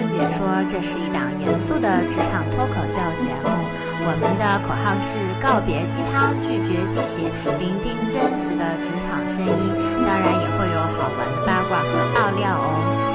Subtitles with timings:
[0.00, 3.50] 师姐说，这是一档严肃的职场脱口秀节目。
[4.02, 9.52] 我们的口号是告别鸡汤，拒绝鸡血，聆听真实的职场声音。
[10.02, 13.09] 当然也会有好玩的八卦和爆料哦。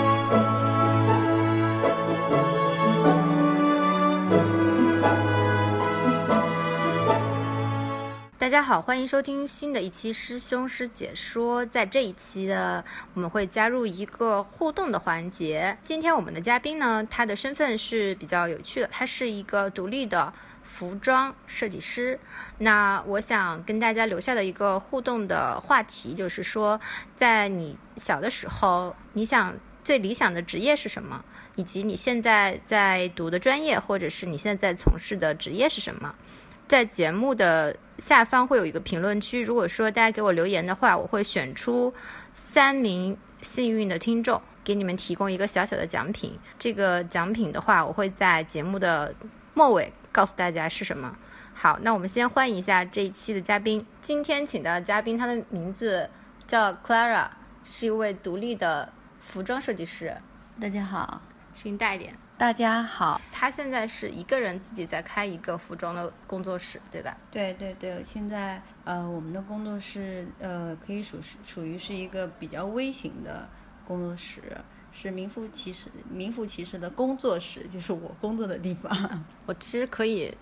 [8.56, 11.66] 大家好，欢迎收听新的一期师兄师姐说。
[11.66, 15.78] 在这一期的，我们会加入一个互动的环节。
[15.84, 20.34] 今天我们的嘉宾呢，他的身份是比较有趣的，他是一个独立的
[20.64, 22.18] 服装设计师。
[22.60, 26.80] 那我想跟大家留下的一个互动的话题，就是说，
[27.18, 29.54] 在你小的时候，你想
[29.84, 31.26] 最理想的职业是什么？
[31.56, 36.16] 以及你现在在读的专业，或者是你现在在从事的职业是什么？
[36.70, 41.94] 在节目的下方会有一个评论区，如果说大家给我留言的话，我会选出
[42.34, 46.38] 三名幸运的听众，给你们提供一个小小的奖品。
[46.60, 49.16] 这个奖品的话，我会在节目的
[49.54, 51.18] 末尾告诉大家是什么。
[51.54, 53.86] 好，那我们先欢迎一下这一期的嘉宾。
[54.02, 56.10] 今天请到的嘉宾，他的名字
[56.46, 57.28] 叫 Clara，
[57.64, 60.18] 是一位独立的服装设计师。
[60.60, 61.22] 大家好，
[61.56, 62.14] 声音大一点。
[62.38, 67.16] 大家好，他现在是一个人自己在开一个服装的工作室，对吧？
[67.32, 73.48] 对对对，现在呃，我们的工作室呃，可以属是属于是一个比较微型的
[73.88, 74.42] 工作室，
[74.92, 78.94] 是名副其实名副其实的工作室， 就是我工作的地方。
[79.48, 80.36] 我其实可以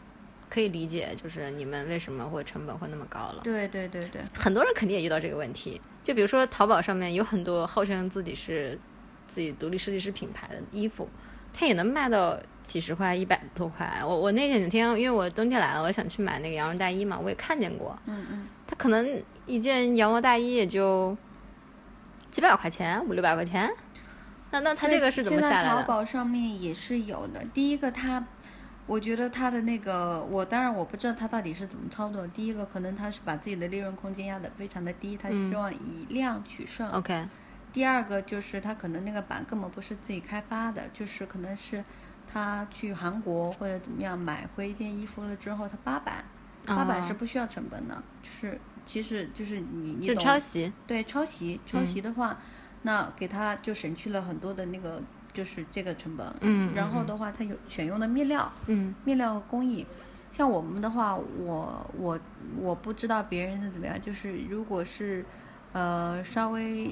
[0.50, 3.42] 可以理解，就是你们为什么会成本会那么高了。
[3.44, 8.80] 对对对对，很多人肯定也遇到这个问题，就比如说淘宝上面有很多号称自己是
[9.28, 11.10] 自己独立设计师品牌的衣服。
[11.56, 14.02] 它也能卖到几十块、一百多块。
[14.04, 17.96] 我我那两天，因为我冬天来了，我想去买那个羊绒大衣嘛，我也看见过。
[18.06, 18.48] 嗯嗯。
[18.66, 21.16] 它可能一件羊毛大衣也就
[22.32, 23.72] 几百块钱，五六百块钱。
[24.50, 25.82] 那那它这个是怎么下来的？
[25.82, 27.44] 淘宝上面也是有的。
[27.54, 28.26] 第一个，它，
[28.88, 32.26] 我觉得它的那个，我当然我不知道它到底是怎么操作。
[32.28, 36.90] 第一个，可能它是把自己的利润空间压得非常的低，他希望以量取胜。
[36.90, 37.28] OK。
[37.74, 41.84] 第二个就是他可能那个版根本不是自己开发的，就是可能是
[42.32, 46.24] 他去韩国或者怎么样买回一件衣服了之后，他八版，
[46.66, 50.24] 八版是不需要成本的，就是其实就是你你懂？
[50.24, 50.72] 抄袭。
[50.86, 52.38] 对，抄袭，抄袭的话，
[52.84, 55.02] 那给他就省去了很多的那个
[55.34, 56.32] 就是这个成本。
[56.42, 56.76] 嗯。
[56.76, 59.84] 然后的话，他有选用的面料，嗯，面料工艺，
[60.30, 62.20] 像我们的话，我我
[62.60, 65.26] 我不知道别人是怎么样，就是如果是
[65.74, 66.90] 呃稍微。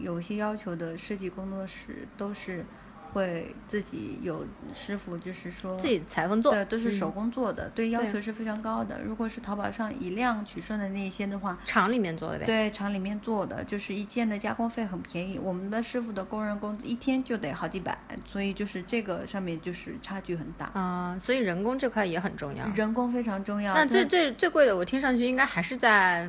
[0.00, 2.64] 有些要求的设计工作室都是
[3.12, 4.44] 会自己有
[4.74, 9.00] 师傅，就是说自己裁缝做，对，都是手工做的，对，要求是非常高的。
[9.04, 21.16] 如果是淘宝上以量取胜的那些的话，厂里面做的呗，对，厂里面做的就是一件的加工费很便宜，我们的师傅的工人工资一天就得好几百，所以就是这个上面就是差距很大啊。
[21.20, 23.72] 所以人工这块也很重要，人工非常重要。
[23.72, 26.28] 那最最最贵的，我听上去应该还是在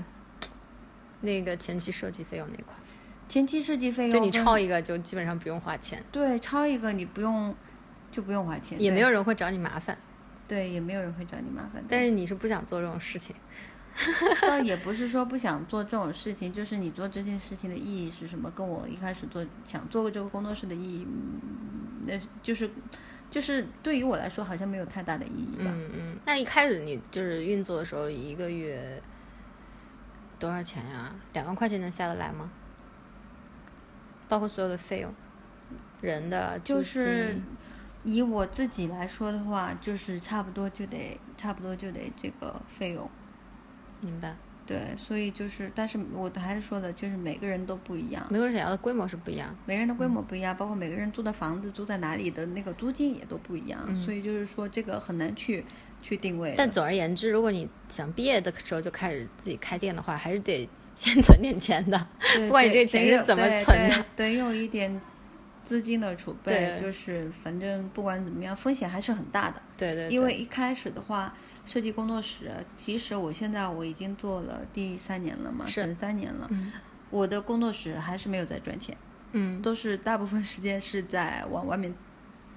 [1.23, 2.73] 那个前期设计费用那块。
[3.27, 6.03] 前期设计费用，就你抄一个就基本上不用花钱。
[6.11, 7.53] 对，抄一个你不用，
[8.11, 8.79] 就不用花钱。
[8.79, 9.97] 也没有人会找你麻烦。
[10.47, 11.83] 对，也没有人会找你麻烦。
[11.89, 13.35] 但是你是不想做这种事情。
[14.41, 18.49] 倒 也不是说不想做这种事情，就是你做这件事情的意义是什么？
[18.51, 21.07] 跟我一开始做想做这个工作室的意义，
[22.07, 22.67] 那就是，
[23.29, 25.71] 就是对于我来说好像没有太大的意义吧。
[25.71, 26.17] 嗯嗯。
[26.25, 28.99] 那一开始你就是运作的时候，一个月
[30.43, 31.15] 多少钱呀？
[31.31, 32.51] 两万块钱能下得来吗？
[34.27, 35.13] 包括所有的费用，
[36.01, 37.39] 人的就是
[38.03, 43.09] 以我自己来说的话，就是差不多就得差不多就得这个费用。
[44.01, 44.35] 明白。
[44.65, 55.63] 对，所以就是，但是我还是说的，就是每个人都不一样，每个人想要的规模是不一样，每个人的规模不一样，包括每个人租的房子租在哪里的那个租金也都不一样，所以就是说这个很难去
[56.03, 56.53] 去定位。
[56.55, 60.69] 但总而言之，如果你想毕业的时候就开始自己开店的话，还是得。
[60.95, 62.07] 先存点钱的，
[62.45, 65.01] 不管你这个钱是怎么存的，得有一点
[65.63, 66.79] 资金的储备。
[66.79, 69.59] 就是反正不管怎么样，风险还是很大的。
[69.75, 70.07] 对对。
[70.09, 71.35] 因为一开始的话，
[71.65, 76.47] 设计工作室，其实我现在我已经做了第三年了嘛，整三年了。
[76.51, 76.71] 嗯。
[77.09, 78.95] 我的工作室还是没有在赚钱。
[79.31, 79.59] 嗯。
[79.63, 81.91] 都是大部分时间是在往外面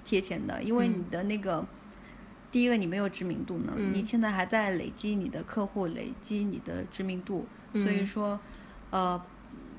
[0.05, 1.65] 贴钱的，因为你的那个，
[2.51, 7.45] 第一个你没有知名度呢，你现在还在累积你的客户，累积你的知名度。
[7.73, 8.39] 所以说，
[8.89, 9.21] 呃，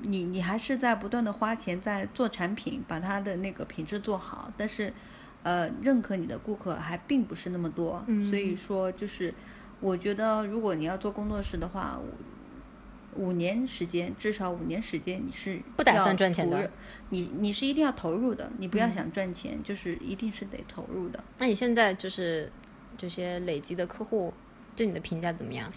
[0.03, 4.93] 你你还是在不断的花钱在做产品，把它的那个品质做好，但是，
[5.43, 8.05] 呃，认可你的顾客还并不是那么多。
[8.29, 9.33] 所以说，就是
[9.81, 11.99] 我觉得，如果你要做工作室的话，
[13.15, 16.69] 五年时间，至少五年时间，你是不打算赚钱的，
[17.09, 21.23] 你你是一定要投入的，你不嗯要想赚钱，就是一定是得投入的。
[21.37, 22.51] 那你现在就是
[22.95, 24.33] 这些累积的客户
[24.75, 25.71] 对你的评价怎么样？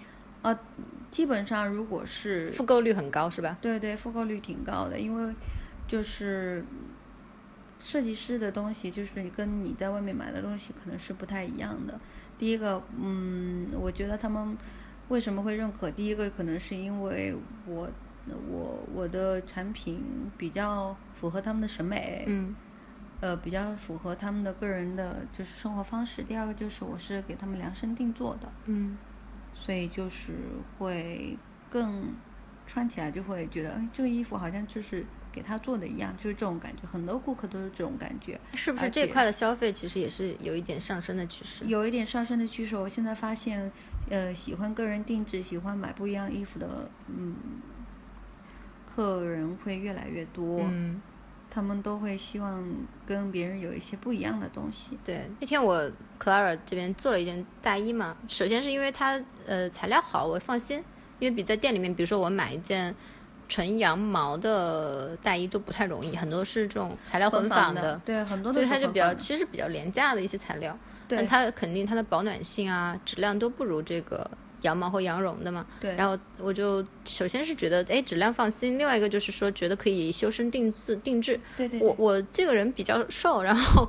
[1.11, 3.59] 基本上如果是复购率很高是吧？
[3.61, 5.35] 对对，复购率挺高的，因为
[5.87, 6.65] 就是
[7.79, 12.01] 设计师的东西，就是跟你在外面买的东西可能是不太一样的。
[12.39, 14.57] 第一个，嗯，我觉得他们
[15.13, 15.91] 为什么会认可？
[15.91, 17.37] 第一个可能是因为
[17.67, 17.87] 我
[18.49, 20.03] 我我的产品
[20.39, 22.55] 比较符合他们的审美，嗯
[23.21, 26.23] 呃，比较符合他们的个人的就是生活方式。
[26.23, 28.97] 第二个就是我是给他们量身定做的，嗯
[29.53, 30.33] 所以就是
[30.79, 31.37] 会
[31.69, 32.15] 更
[32.67, 36.83] 穿起来就会觉得，哎，这个衣服好像就是给他做的一样，就是这种感觉。
[36.87, 41.65] 很多顾客都是这种感觉，是不是这块的消费其实也是有一点上升的趋势？
[41.65, 42.77] 有一点上升的趋势。
[42.77, 43.73] 我现在发现，
[44.11, 47.35] 呃，喜欢个人定制、喜欢买不一样衣服的，嗯，
[48.95, 50.61] 客人会越来越多。
[50.61, 51.01] 嗯，
[51.51, 52.63] 他们都会希望
[53.07, 54.99] 跟别人有一些不一样的东西。
[55.05, 55.23] 对。
[55.41, 55.91] 那天我
[56.21, 60.85] Clara 这边做了一件大衣嘛，首先是因为它呃材料好，我放心，
[61.19, 62.95] 因为比在店里面，比如说我买一件。
[63.53, 70.75] 纯羊毛的大衣都不太容易，很多是这种材料混纺的，对，很多所以它就比较其实比较廉价的一些材料，
[71.07, 74.31] 但对它肯定它的保暖性啊、质量都不如这个
[74.63, 75.67] 羊毛和羊绒的嘛。
[75.79, 81.39] 对，然后我就首先是觉得哎质量放心，另外一个就是说觉得可以修身定制定制。
[81.55, 83.87] 对对对我我这个人比较瘦，然后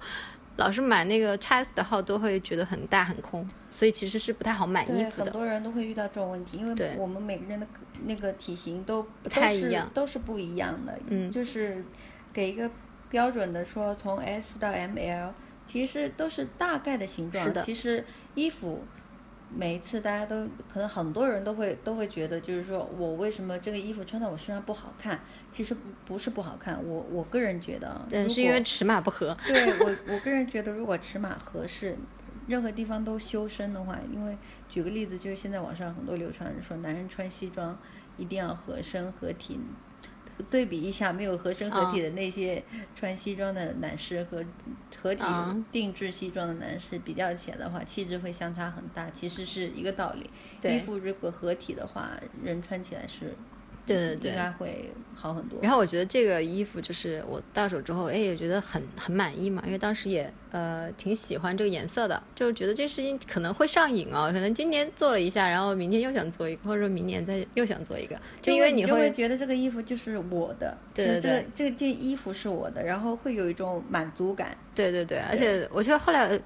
[0.57, 5.25] 老是买那个 x S 的号都会觉得很大很空，所以其实是不太好买衣对，服的。
[5.25, 7.65] 很多人都会遇到这种问题，因为我们每个人的
[8.05, 10.97] 那个体型都不太一样都是不一样的。
[11.07, 11.83] 嗯就是
[12.31, 12.69] 给一个
[13.09, 15.31] 标准的说，从 S 到 ML，
[15.65, 17.43] 其实都是大概的形状。
[17.43, 18.05] 是的其实
[18.35, 18.83] 衣服
[19.55, 25.19] 每一次大家都可能很多人都会都会觉得，就是说我为什么这个衣服穿在我身上不好看？
[25.51, 29.37] 其实不不是不好看，我我个人觉得啊，嗯，是因为尺码不合。
[29.45, 31.95] 对我，我个人觉得，如果尺码合适，
[32.47, 37.77] 任何地方都修身的话，因为举个例子，就是现在网上很多流传说，男人穿西装
[38.17, 39.59] 一定要合身合体。
[40.49, 42.63] 对比一下没有合身合体的那些
[42.95, 44.43] 穿西装的男士和
[45.01, 49.09] 合体啊定制西装的男士比较起来的话，气质会相差很大。
[49.11, 50.29] 其实是一个道理。
[50.63, 52.11] 衣服如果合体的话，
[52.43, 53.35] 人穿起来是
[53.85, 55.59] 对对对应该会好很多。
[55.61, 74.57] 然后我觉得这个衣服就是我到手之后，哎，也觉得很很满意嘛，因为当时也呃挺喜欢这个颜色的，就是觉得这事情可能会上瘾哦，可能今年做了一下，然后明天又想做一个，或者说明年再又想做一个，就因为你就会会觉得这个衣服就是我的，对对对这个对这个件衣服是我的，然后会有一种满足感。
[74.73, 76.39] 对对对，而且我觉得后来呃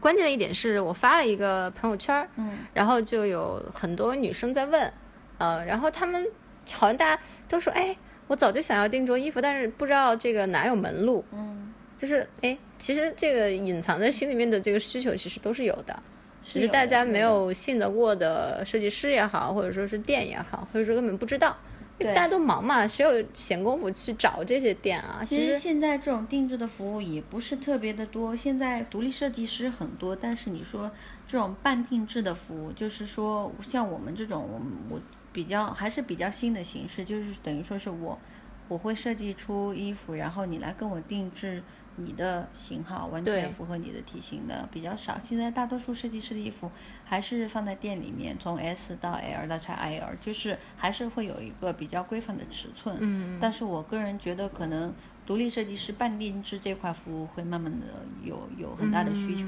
[0.00, 4.92] 关键的一点是我发了一个朋友圈儿，嗯，然后就有很多女生在问，
[5.38, 6.26] 呃，然后她们
[6.72, 7.96] 好像大家都说，哎，
[8.26, 16.02] 我早就想要定做衣服，但是不知道这个哪有门路，嗯，就是哎，其实这个隐藏在心里面的这个需求其实都是有的，
[16.42, 21.56] 只是大家没有信得过的设计师也好，或者说是店也好，或者说根本不知道，
[21.98, 25.24] 因为大家都忙嘛，谁有闲工夫去找这些店啊？
[25.26, 30.90] 其实现在这种定制的服务也不是特别的多，现在独立设计师很多，但是你说
[31.26, 35.00] 这种半定制的服务，就是说像我们这种，我我
[35.34, 38.18] 比较还是比较新的形式，就是等于说是我
[38.68, 41.62] 我会设计出衣服，然后你来跟我定制
[41.96, 45.18] 你的型号，完全符合你的体型的比较少。
[45.22, 46.70] 现在大多数设计师的衣服
[47.04, 52.96] 还是放在店里面，从 S 到 L 到 XL，就是还是会有一个比较规范的尺寸。
[53.00, 54.94] 嗯，但是我个人觉得，可能
[55.26, 57.86] 独立设计师半定制这块服务会慢慢的
[58.22, 59.44] 有有很大的需求。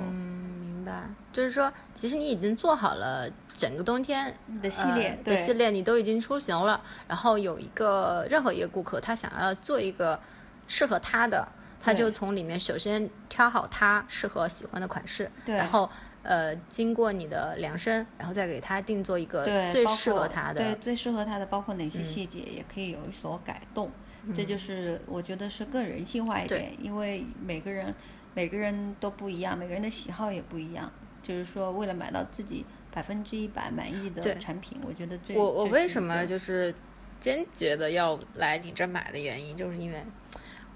[0.87, 1.03] 白，
[1.33, 6.81] 就是说，其实你已经做好了整个冬天你的系列的系列，你都已经出行了。
[7.09, 10.19] 然后有一个任何一个顾客，他想要做一个
[10.67, 11.47] 适合他的，
[11.81, 15.91] 他就从里面首先挑好他适合喜欢的款式，对然后
[16.23, 20.61] 呃经过你的量身，然后再给他定做一个，最适合他的。
[20.61, 23.91] 对，最适合他的包括哪些细节，也可以有所改动。
[24.35, 27.95] 这就是我觉得是更人性化一点，因为每个人
[28.37, 30.93] 每个人都不一样，每个人的喜好也不一样。
[31.23, 36.73] 就是说，为了买到自己百分之一百满意的产品，我觉得这我我为什么就是
[37.19, 40.05] 坚决的要来你这儿买的原因，就是因为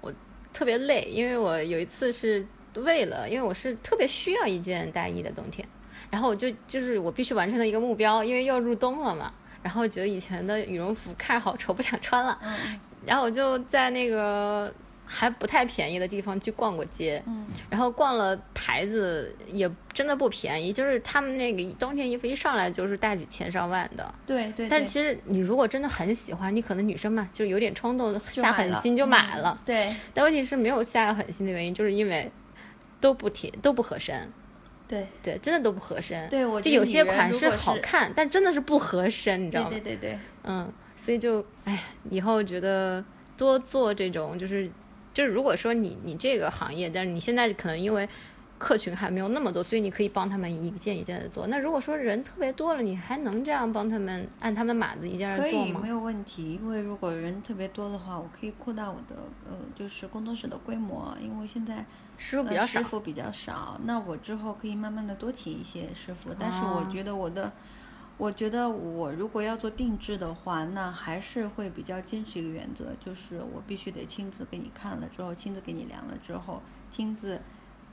[0.01, 0.11] 我
[0.51, 5.65] 特别累，因为我有一次是为了，因为我是特别需要一件大衣的冬天，
[6.09, 14.73] 然后我就就是我必须完成的一个目标，因为要入冬了嘛，然后觉得以前的羽绒服看着好丑，不想穿了，嗯，然后我就在那个
[15.13, 24.15] 还不太便宜的地方去逛过街，嗯，然后逛了牌子也真的不便宜，就是他们那个冬天衣服一上来就是大几千上万的。
[24.25, 24.69] 对对。
[24.69, 29.61] 但其实你如果真的很喜欢，你可能女生嘛，就有点冲动，下狠心就买了。
[29.65, 29.93] 对。
[30.13, 32.31] 但问题是没有下狠心的原因，就是因为
[33.01, 34.31] 都不贴都不合身。
[34.87, 36.29] 对对，真的都不合身。
[36.29, 39.69] 对，我就有些款式好看，但真的是不合身，你知道吗？
[39.69, 40.19] 对对对对。
[40.45, 43.03] 嗯，所以就哎，以后觉得
[43.35, 44.71] 多做这种就是。
[45.13, 48.07] 就是如果说你你这个行业，但是你现在可能因为
[48.57, 51.47] 客群还没有那么多，所以你可以帮他们一件一件的做。
[51.47, 55.79] 那如果说人特别多了，你还能这样帮他们按他们的码子一件件做吗？
[55.79, 56.59] 可以，没有问题。
[56.61, 59.15] 因为如果人特别多的话，我可以扩大我的
[59.49, 61.17] 呃，就是工作室的规模。
[61.19, 61.85] 因为现在
[62.17, 66.29] 师傅比较少，师傅比较少，那我之后可以慢慢的多请一些师傅。
[66.39, 67.51] 但是我觉得我的。
[68.17, 77.41] 我觉得我如果要做定制的话，那还是会比较坚持一个原则，就是我必须得亲自给你看了之后，亲自给你量了之后，亲自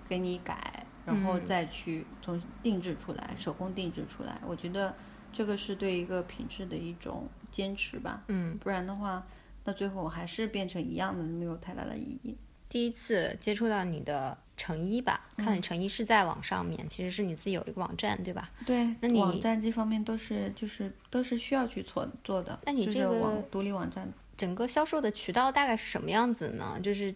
[0.06, 4.38] 给你改，然后再去从定制出来，手工定制出来。
[4.46, 4.94] 我觉得
[5.32, 8.22] 这个是对一个品质的一种坚持吧。
[8.28, 9.26] 嗯，不然的话，
[9.64, 12.36] 那最后还是变成一样的，没有太大的意义。
[12.68, 18.50] 第一次接触到你的成衣吧，看你成衣是在网上面，其实是你自己有一个网站，对吧？
[18.66, 22.58] 对，那你网站这方面都是就是都是需要去做做的。
[22.66, 24.06] 那你这个网独立网站，
[24.36, 26.78] 整个销售的渠道大概是什么样子呢？
[26.82, 27.14] 就是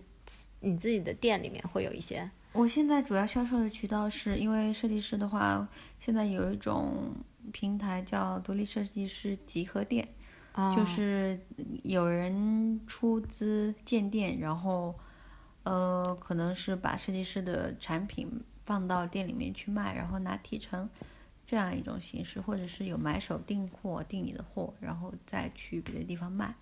[0.60, 2.30] 你自己的店里面会有一些。
[2.52, 5.68] 我现在主要销售的渠道是因为设计师的话，
[5.98, 7.14] 现在有一种
[7.52, 10.08] 平台叫独立设计师集合店，
[10.74, 11.38] 就是
[11.82, 14.94] 有人出资建店，然后。
[15.64, 18.28] 呃，可能是把设计师的产品
[18.64, 20.90] 放到店里面去卖，然后拿提成，
[21.46, 26.54] 这样一种形式，或者是有买手订货订你的货，然后再去别的地方卖，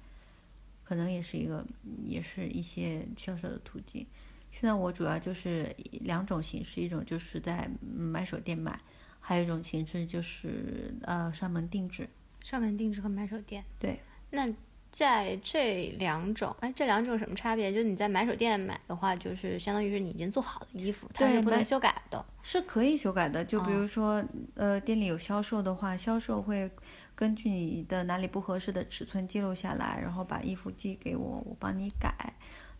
[0.84, 1.66] 可能也是一个，
[2.04, 4.06] 也是一些销售的途径。
[4.52, 8.78] 现在我主要就是两种形式，一种就是在买手店买，
[9.18, 12.08] 还有一种形式就是呃上门定制。
[12.42, 13.64] 上门定制和买手店。
[13.78, 14.00] 对。
[14.30, 14.52] 那。
[14.90, 17.72] 在这两种，哎，这两种有什么差别？
[17.72, 22.24] 就是你在买手店买的话，就是相当于是你已经做好的衣服，它是不能修改的。
[22.42, 26.70] 是可以修改的，就比如说，呃，店里有销售的话，销售会
[27.14, 32.34] 根据你的哪里不合适的尺寸记录下来，然后把衣服寄给我，我帮你改。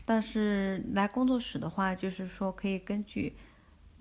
[0.04, 3.36] 但是来工作室的话，就是说可以根据。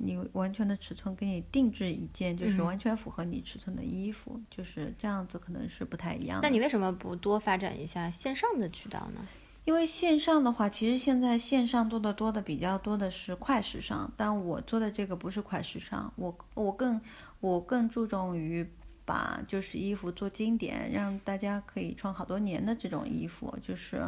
[0.01, 6.39] 你完全的尺寸给你定制一件，就是完全符合你尺寸的衣服，就是这样子，可能是不太一样。
[6.41, 9.27] 那你为什么不多发展一下线上的渠道呢？
[9.65, 16.99] 因为线上的话，其实现在线上做的多的比较多的是快时尚，但我做的这个不是快时尚，我我更
[17.41, 18.65] 我更注重于
[19.03, 24.01] 把就是衣服做经典，让大家可以穿好多年的这种衣服，就是，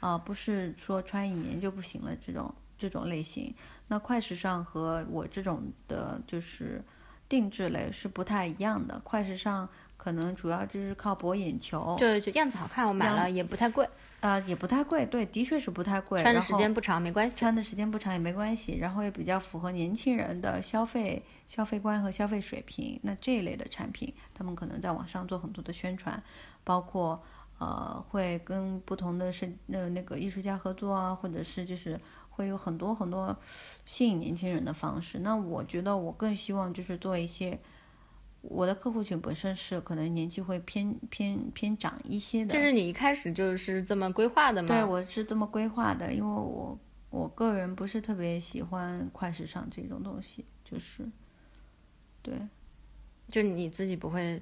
[0.00, 2.52] 啊，不是说穿一年就不行了这种。
[2.80, 3.54] 这种类型，
[3.90, 6.80] 那快时尚和我这种的，就是
[7.28, 9.00] 定制类是不太一样的。
[9.02, 13.88] 快时尚可能主要就是靠博眼球，就就样子好看，我买了也不太贵，
[14.20, 16.22] 呃，也不太贵，对，的确是不太贵。
[16.22, 23.00] 穿的时间不长没关系，穿的时间不长也没关系，然后也比较符合年轻人的消费消费观和消费水平。
[23.02, 26.22] 那这一类的产品，他们可能在网上做很多的宣传，
[26.62, 27.20] 包括
[27.58, 31.98] 呃，会跟不同的设那那个艺术家合作啊，或者是就是。
[32.40, 33.36] 会有很多很多
[33.84, 35.18] 吸引年轻人的方式。
[35.18, 37.60] 那我觉得我更希望就是做一些，
[38.40, 42.50] 我的客户群本身是可能年纪会偏偏偏长一些的。
[42.50, 44.68] 这是你一开始就是这么规划的吗？
[44.68, 46.78] 对，我是这么规划的，因为我
[47.10, 51.06] 我个人不是特别喜欢快时尚这种东西，就是
[52.22, 52.34] 对，
[53.28, 54.40] 就你自己不会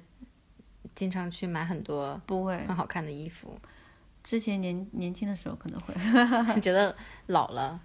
[0.95, 3.59] 经常去买很多不会很好看的衣服。
[4.21, 5.93] 之前年年轻的时候可能会
[6.61, 6.95] 觉得
[7.27, 7.81] 老了，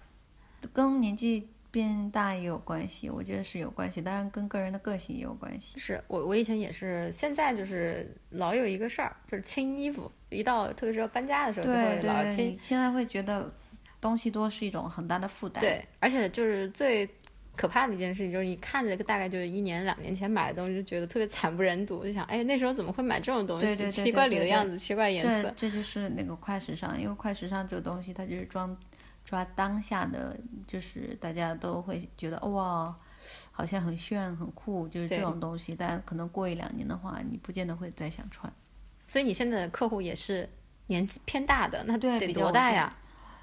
[0.73, 5.79] 跟年纪变大也有关系，我觉得是有关系，当然跟个人的个性也有关系。
[5.79, 12.57] 是我我以前也是，现在就是老有一个事儿，就是清衣服，一到特别是要搬家的时候就会老清。
[12.61, 13.53] 现在会觉得
[14.01, 15.61] 东西多是一种很大的负担。
[15.61, 17.09] 对，而且就是最。
[17.57, 23.89] 可怕的一件事情就是，你看着大概就是一年两年前买的东西，就觉得特别惨不忍睹，就想，哎，那时候怎么会买这种东西？
[23.89, 25.49] 奇怪里的样子，奇怪颜色。
[25.55, 28.77] 这这就是那个快时尚，因为快时尚这个东西，它就是装
[29.35, 32.97] 抓当下的，就是大家都会觉得哇，
[33.51, 35.75] 好像很炫很酷，就是这种东西。
[35.75, 38.53] 但可能过一两年的话，你不见得会再想穿。
[39.09, 40.49] 所以你现在的客户也是
[40.87, 42.97] 年纪偏大的，那对得多大呀？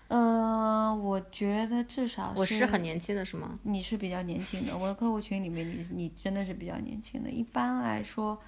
[0.08, 3.60] 呃，我觉得至少我是很年轻的，是吗？
[3.64, 7.30] 你是比较年轻的，我的客户群里面，你你真的是比较年轻的。
[7.30, 8.42] 一般来说，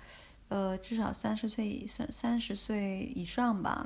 [0.47, 3.85] 呃，至少三十岁以三三十岁以上吧。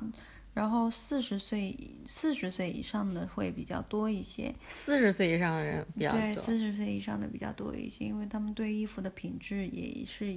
[0.57, 6.19] 然后四十岁四十岁以上的会比较多一些，四十岁以上的人比较多。
[6.19, 10.35] 对，四十岁以上的比较多一些，因为他们对衣服的品质也是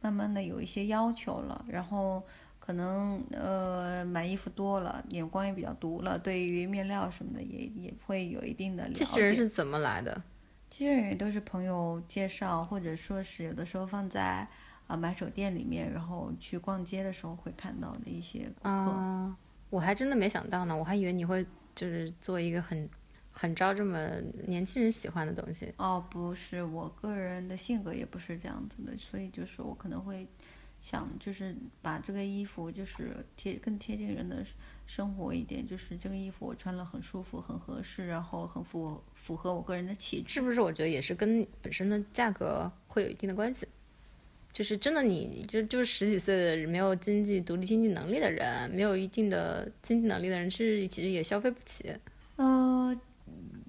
[0.00, 2.22] 慢慢的有一些要求了，然后
[2.60, 9.00] 可能呃买衣服多了，眼光也比较毒了，对于面料什么的也也会有一定的了解。
[9.00, 10.22] 这些人是怎么来的？
[10.70, 14.46] 这些人也都是朋友介绍，或者说是有的时候放在
[14.86, 19.34] 啊买手店里面，然后去逛街的时候会看到的一些顾客。
[19.70, 21.44] 我还真的没想到呢，我还以为你会
[21.74, 22.88] 就是做一个很
[23.30, 24.08] 很招这么
[24.46, 25.72] 年轻人喜欢的东西。
[25.76, 30.26] 哦，不是，我个人的性格也不是这样子的，所以就是我可能会
[30.80, 34.44] 想，就是把这个衣服就是贴更贴近人的
[34.86, 40.34] 生活一点，就是这个衣服我穿了很舒服、很合适，然后很符符合我个人的气质。
[40.34, 40.60] 是不是？
[40.60, 43.66] 我觉得也是跟本身的价格会有一定的关系。
[44.56, 51.92] 就是真的，你就就是十几岁的没有经济独立经济能力的人，没有一定的经济能力的人，其实其实也消费不起。
[52.36, 52.98] 呃，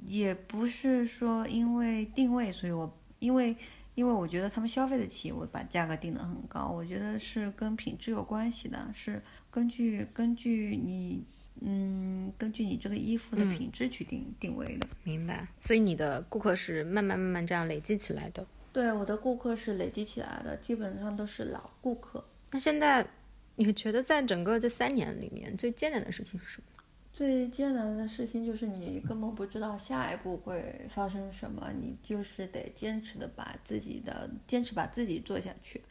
[0.06, 2.90] 也不是说因为定位，所以我
[3.20, 3.54] 因为
[3.96, 6.70] 因为我觉得他们消费得起，我把价格定得很高。
[6.70, 11.22] 我觉得是跟品质有关系的，是根据根据你
[11.60, 14.88] 嗯根据你这个衣服的品质去定定位的。
[15.04, 15.46] 明白。
[15.60, 18.48] 所以你的顾客是慢慢慢慢这样累积起来的。
[18.74, 22.24] 对，我的顾客是累积起来的，基本上都是老顾客。
[22.52, 23.08] 那现在，
[23.56, 26.68] 你觉得在整个这三年里面最艰难的事情是什么？
[27.12, 35.82] 最艰难的事情就是你根本不知道下一步会发生什么，你就是得坚持的把自己的坚持把自己做下去，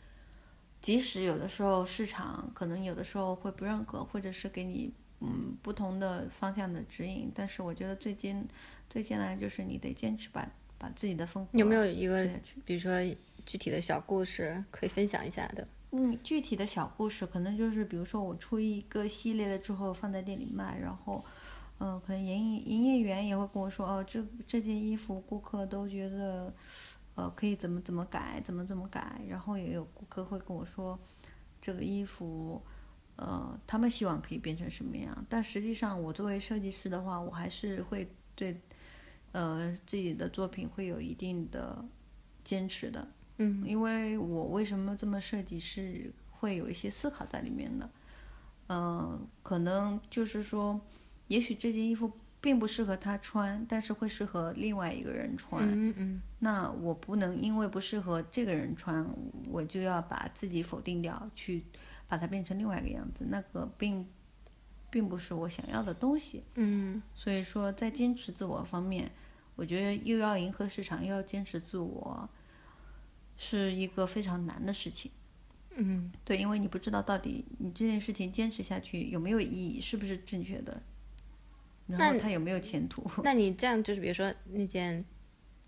[0.80, 8.46] 即使有的时候市场可能有的时候会不认可，或者是给你嗯不同的方向的指引，但是我觉得最艰
[8.88, 10.48] 最艰难的就是你得坚持把。
[10.78, 12.28] 把自己的风格有没有一个，
[12.64, 12.92] 比如说
[13.44, 15.66] 具体的小故事可以分享一下的？
[15.92, 21.24] 嗯，具体的小故事可能就是，比如说我出一个系列了之后放在店里卖，然后，
[21.78, 26.52] 嗯，可能营营业员也会跟我说，哦，这这件衣服顾客都觉得，
[27.14, 30.98] 呃，可以怎么怎么改，怎么怎么改，然后也有顾客会跟我说，
[31.62, 32.60] 这个衣服，
[33.14, 38.60] 呃，他们希望可以变成什么样，但实际上我作为设计师的话，我还是会对。
[39.36, 41.84] 呃，自己的作品会有一定的
[42.42, 47.90] 坚持的，嗯，因为我为什么这么设计是会有一些思考在里面的，
[48.68, 50.80] 嗯，可能就是说，
[51.28, 59.06] 也许这件衣服并不适合他穿，但是会适合另外一个人穿，嗯嗯，那我不能因为不适合这个人穿，
[59.50, 61.62] 我就要把自己否定掉，去
[62.08, 64.08] 把它变成另外一个样子，那个并
[64.88, 69.12] 并不是我想要的东西，嗯，所以说在坚持自我方面。
[69.56, 72.28] 我觉得又要迎合市场，又要坚持自我，
[73.36, 75.10] 是一个非常难的事情。
[75.78, 80.82] 嗯，对，因为你不知道到底你这件事情坚持下去有没有意义，是不是正确的，
[81.86, 83.06] 然后它有没有前途。
[83.24, 85.04] 那你这样就是，比如说那件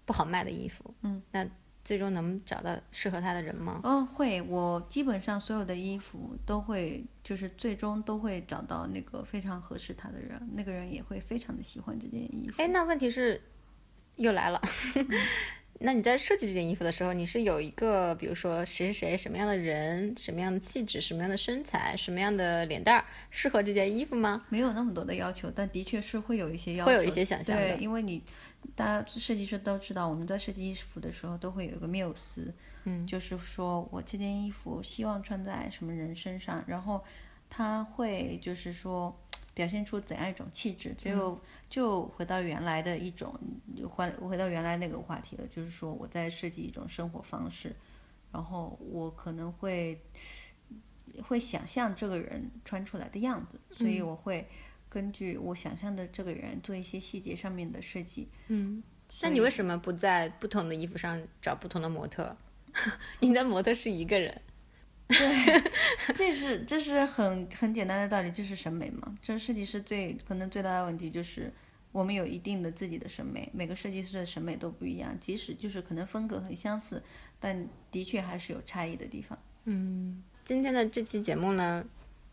[0.04, 1.46] 不好卖的衣服，嗯，那
[1.84, 3.80] 最终能找到适合他的人吗？
[3.84, 4.40] 嗯，会。
[4.42, 12.62] 我基本上所有的衣服都会，就是最终都会找到那个非常合适他的人，那个人也会非常的喜欢这件衣服。
[12.62, 13.40] 哎，那问题是？
[14.18, 14.60] 又来了，
[15.80, 24.44] 那你在设计这件衣服的时候，你是有一个，比如说谁谁谁什么样的人，什么样的气质，什么样的身材，什么样的脸蛋儿适合这件衣服吗？
[24.48, 27.76] 没有那么多的要求，但的确是会有一些要求，会有一些想象的。
[27.76, 28.20] 对，因为你
[28.74, 32.52] 大家设计师都知道，我们在设计衣服的时候都会有一个缪斯，
[32.84, 37.04] 嗯，就是说我这件衣服希望穿在什么人身上，然后
[37.48, 39.16] 他会就是说。
[39.58, 41.36] 表现出怎样一种气质，就
[41.68, 43.34] 就回到原来的一种，
[43.90, 47.74] 回回到原来那个话题了，就是说我在设计一种生活方式，
[48.30, 50.00] 然后我可能会
[51.24, 54.46] 会想象这个人穿出来的样子，所以我会
[54.88, 58.28] 根据我想象的这个人做一些细节上面的设计。
[58.46, 58.80] 嗯，
[59.22, 62.36] 那你为什么不在不同的衣服上找不同的模特？
[63.18, 64.40] 你的模特是一个人。
[65.08, 65.62] 对，
[66.14, 69.16] 这是这是很很简单的道理，就是审美嘛。
[69.22, 71.50] 这设计师最可能最大的问题就是，
[71.92, 77.02] 我们有一定的自己的审美，每个设计师的审美都不一样，即使就是可能风格很相似，
[77.40, 79.38] 但的确还是有差异的地方。
[79.64, 81.82] 嗯，今天的这期节目呢，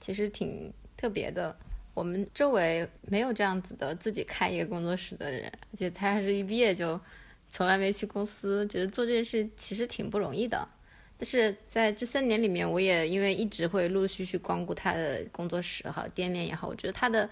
[0.01, 1.57] 其实挺特别的，
[1.93, 6.99] 我们周围没有这样子的自己开一个工作室的人，而且他还是一毕业就
[7.49, 10.67] 从来没去公司，觉得做这件事其实挺不容易的。
[11.17, 17.29] 但是在这三年里面，我也因为一直会陆陆续续光顾他的工作室哈，店面也好，我觉得他的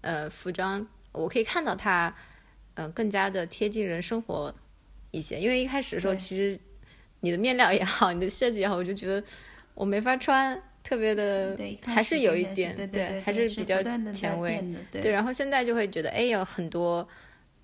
[0.00, 2.14] 呃服装，我可以看到他
[2.74, 4.54] 嗯更加的贴近人生活
[5.10, 5.38] 一些。
[5.38, 6.58] 因为一开始的时候，其实
[7.20, 9.22] 你的面料也好， 你的设计也好，我就觉得
[9.74, 10.60] 我没法穿。
[10.80, 15.12] 特别的，还是有一点，对对，还是比较前卫，对。
[15.12, 17.06] 然后现在就会觉得，哎，有很多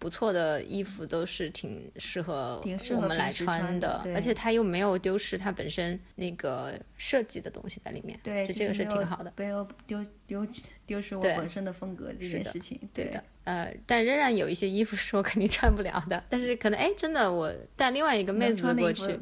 [0.04, 2.62] 不错的衣服都是挺适合
[2.94, 10.46] 我们来穿的，而且它又没有丢失它本身那个设计的东西在里面，对，这个是挺好的，没有丢丢
[10.84, 13.24] 丢失我本身的风格这件事情，对的。
[13.44, 19.18] 呃，但仍然有一些衣服是我肯定穿不了的，但是可能哎，真的我带另外一个妹子过去，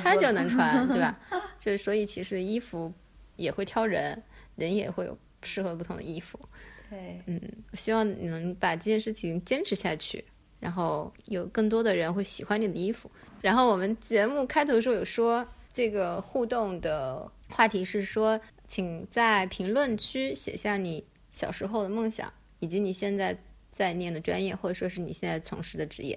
[0.00, 1.18] 她就能穿， 对吧？
[1.58, 2.94] 就是所以其实衣服
[3.34, 4.22] 也会挑人，
[4.54, 6.38] 人也会有适合不同的衣服。
[7.26, 7.40] 嗯，
[7.74, 10.24] 希望你能把这件事情坚持下去，
[10.60, 13.10] 然后有更多的人会喜欢你的衣服。
[13.40, 23.36] 然后我们节目开头的时候有说，这个互动的话题是说，请在评论区写下你小时候的梦想，以及你现在。
[23.74, 26.16] 在念的专业，或者说是你现在从事的职业，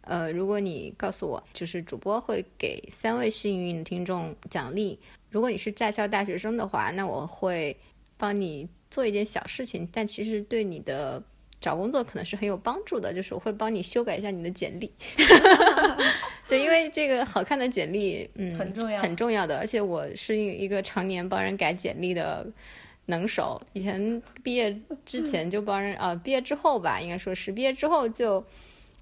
[0.00, 4.98] 呃，如果你告诉我，就是主播会给三位幸运听众奖励。
[5.30, 7.74] 如果你是在校大学生的话，那我会
[8.16, 11.22] 帮你做一件小事情，但其实对你的
[11.60, 14.90] 找工作可能是很有帮助的，就是我会帮你修改一下你的简历。
[16.48, 19.58] 就因为这个好看的简历，嗯，很重要，很重要的。
[19.58, 22.46] 而且我是一个常年帮人改简历的。
[23.08, 28.44] 能手，以前毕业之前就帮人，呃，毕业之后吧，应该说是毕业之后就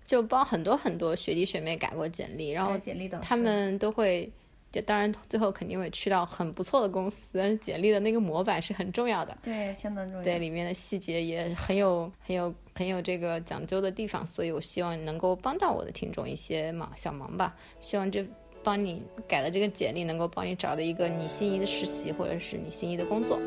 [0.05, 2.79] 就帮很多很多学弟学妹改过简历，然后
[3.23, 4.31] 他们都会，
[4.75, 18.27] 就当然最后肯定会去到很不错的公司，但是简历的那个模板是很重要的，对，相当重要，对，里面的细节也很有很有很有这个讲究的地方，所以我希望能够帮到我的听众一些忙小忙吧，希望这
[18.65, 23.39] 帮你改的这个简历能够帮你找到一个你心仪的实习或者是你心仪的工作。